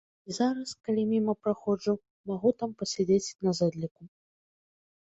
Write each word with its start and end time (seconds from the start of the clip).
І 0.29 0.35
зараз, 0.37 0.71
калі 0.87 1.03
міма 1.11 1.35
праходжу, 1.43 1.95
магу 2.33 2.49
там 2.65 2.69
пасядзець 2.83 3.35
на 3.47 3.51
зэдліку. 3.63 4.11